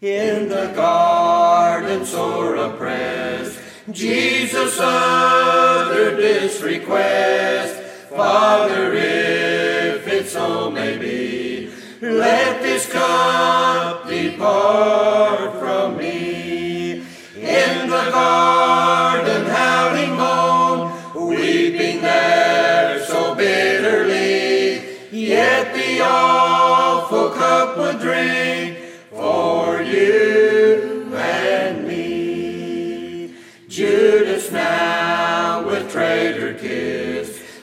[0.00, 3.58] In the garden sore oppressed,
[3.90, 15.96] Jesus uttered this request, Father, if it so may be, let this cup depart from
[15.96, 17.02] me.
[17.34, 24.80] In the garden how he moaned, weeping there so bitterly,
[25.10, 26.02] yet the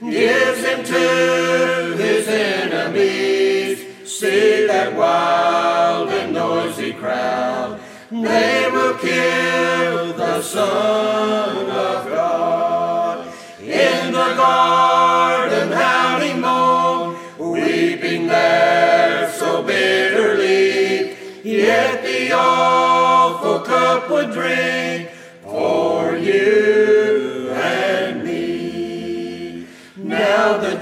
[0.00, 3.84] gives him to his enemies.
[4.08, 13.26] See that wild and noisy crowd, they will kill the Son of God.
[13.60, 24.32] In the garden how he moaned, weeping there so bitterly, yet the awful cup would
[24.32, 24.59] drink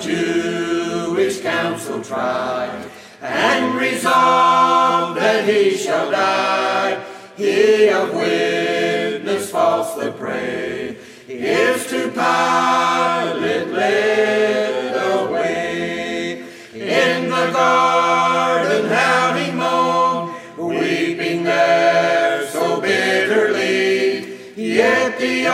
[0.01, 2.89] Jewish council tried
[3.21, 7.05] and resolved that he shall die.
[7.37, 16.45] He of witness falsely prayed, is to Pilate led away.
[16.75, 25.47] In the garden how he moaned, weeping there so bitterly, yet the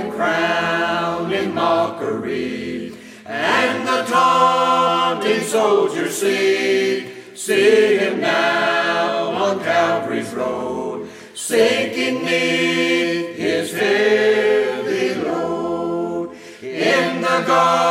[0.00, 2.94] And crown in mockery,
[3.26, 15.20] and the taunting soldiers see, see him now on Calvary's road, sinking neath his heavy
[15.20, 16.34] load.
[16.62, 17.89] In the garden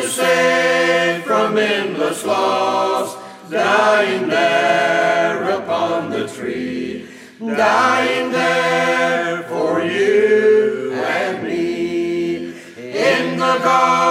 [0.00, 3.16] to save from endless loss,
[3.50, 7.06] dying there upon the tree,
[7.38, 12.54] dying there for you and me.
[12.76, 14.09] In the garden